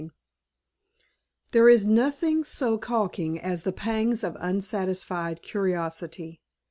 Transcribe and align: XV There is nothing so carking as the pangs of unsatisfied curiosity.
XV 0.01 0.11
There 1.51 1.69
is 1.69 1.85
nothing 1.85 2.43
so 2.43 2.79
carking 2.79 3.39
as 3.39 3.61
the 3.61 3.71
pangs 3.71 4.23
of 4.23 4.35
unsatisfied 4.39 5.43
curiosity. 5.43 6.41